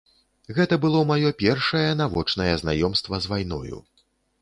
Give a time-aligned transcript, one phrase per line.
[0.59, 3.77] Гэта было маё першае навочнае знаёмства з вайною.